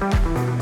[0.00, 0.59] that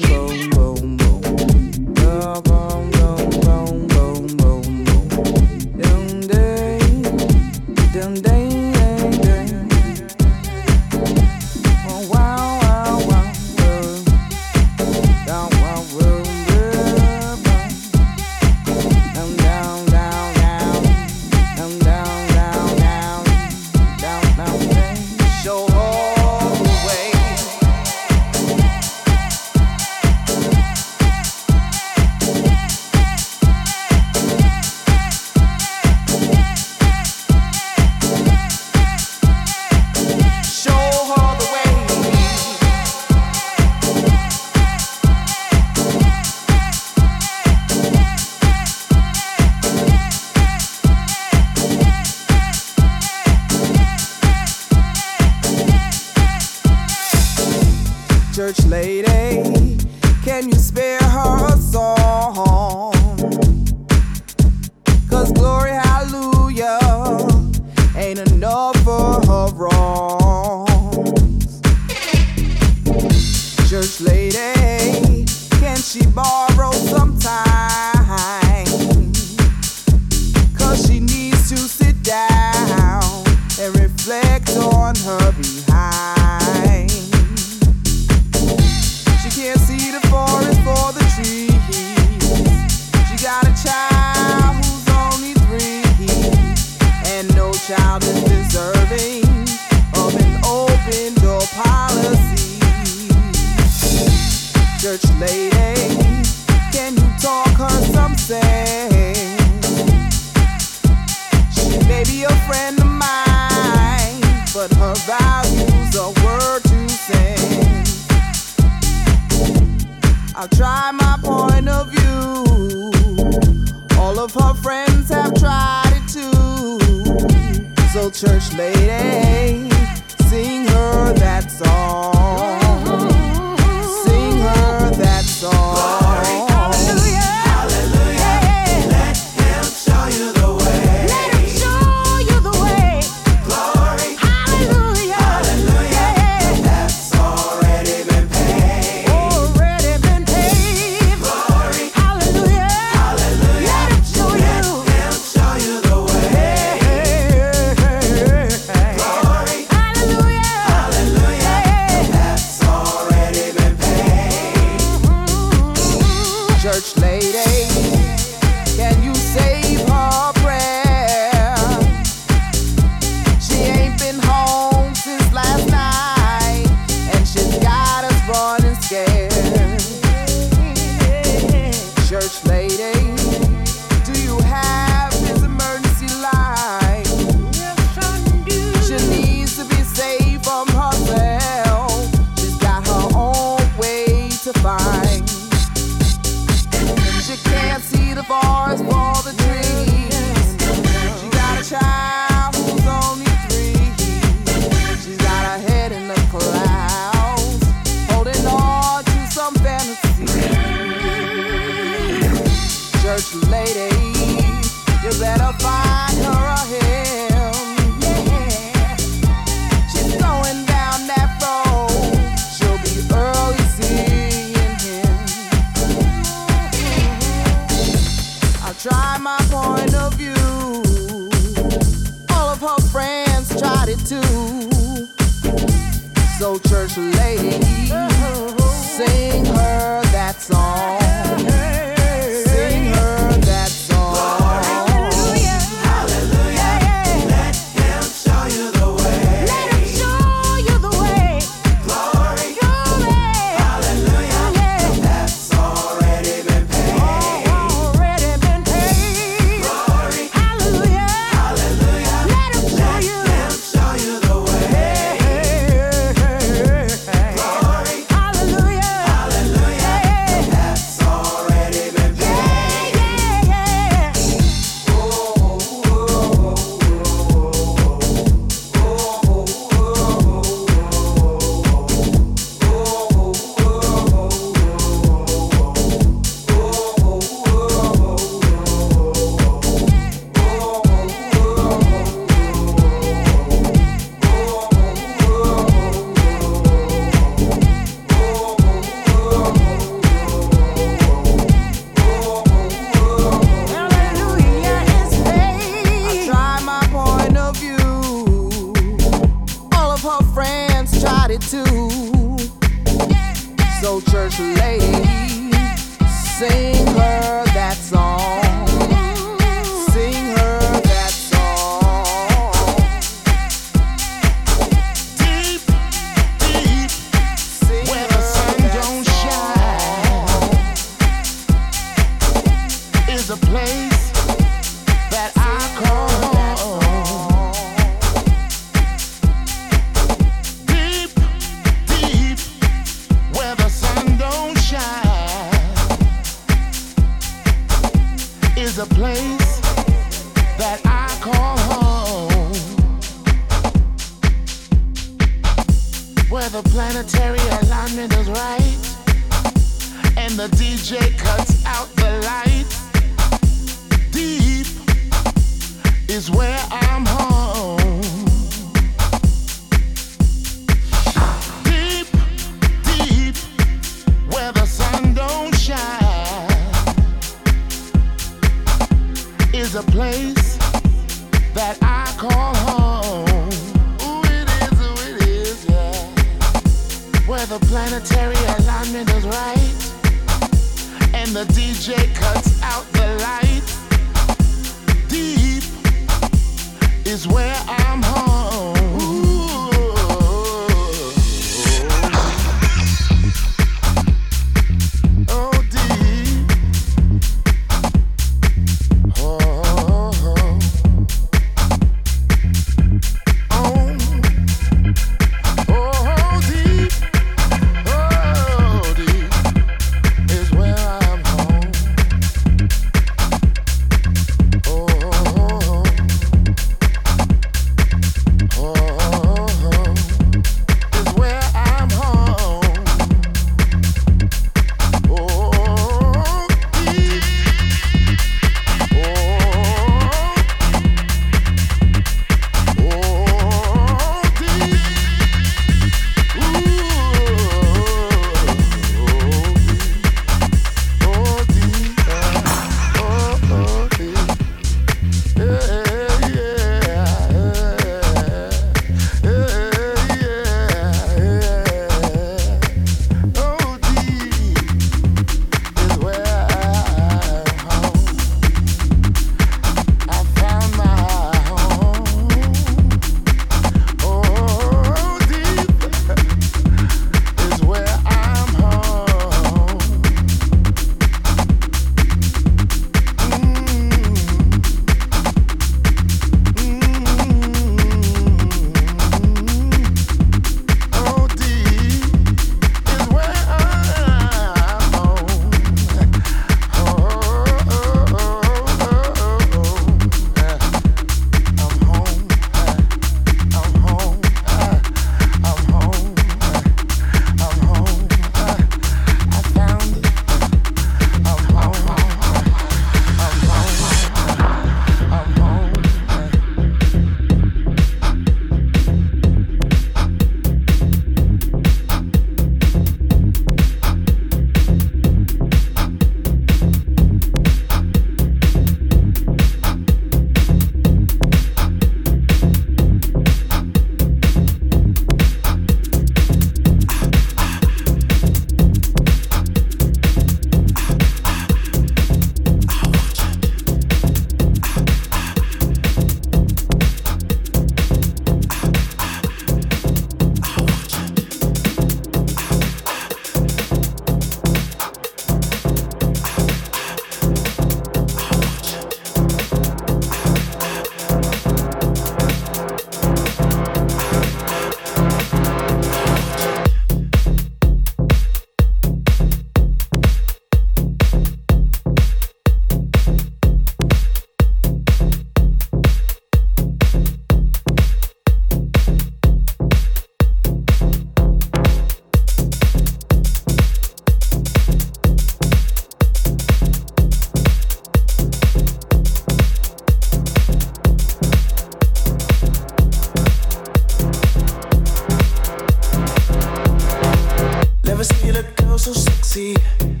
[598.81, 600.00] so sexy.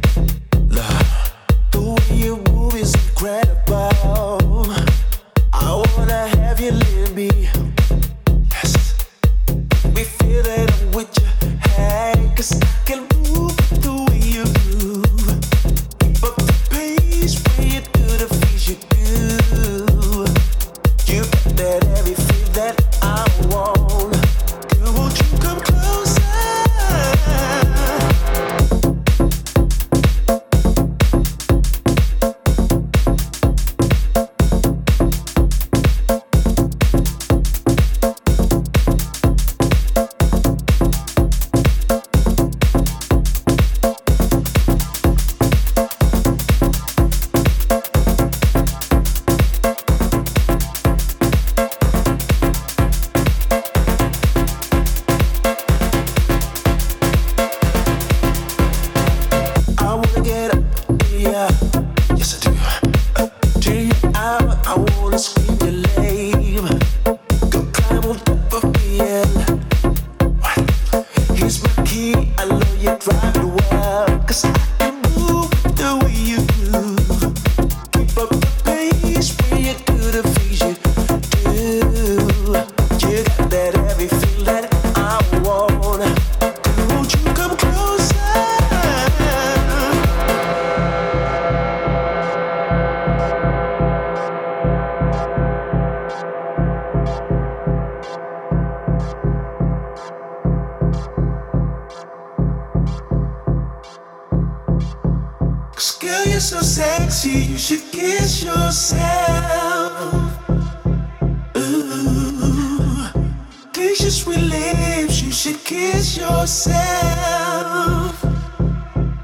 [115.71, 116.75] Kiss yourself.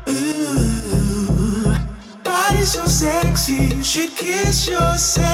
[0.07, 1.75] Ooh,
[2.23, 5.25] body so sexy, you should kiss yourself.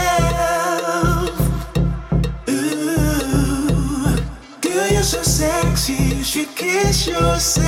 [2.50, 4.18] Ooh,
[4.60, 7.64] girl, you're so sexy, you should kiss yourself.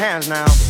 [0.00, 0.69] Hands now.